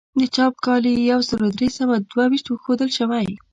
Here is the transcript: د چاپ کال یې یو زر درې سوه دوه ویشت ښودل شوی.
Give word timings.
د 0.19 0.21
چاپ 0.35 0.53
کال 0.65 0.83
یې 0.91 0.99
یو 1.11 1.19
زر 1.29 1.41
درې 1.57 1.69
سوه 1.77 1.95
دوه 2.09 2.25
ویشت 2.29 2.47
ښودل 2.63 2.89
شوی. 2.97 3.25